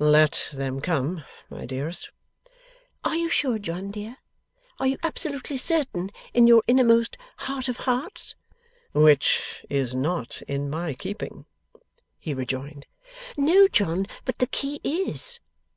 [0.00, 2.10] 'Let them come, my dearest.'
[3.04, 4.16] 'Are you sure, John dear;
[4.80, 8.34] are you absolutely certain in your innermost heart of hearts?'
[8.94, 11.46] 'Which is not in my keeping,'
[12.18, 12.86] he rejoined.
[13.36, 15.38] 'No, John, but the key is.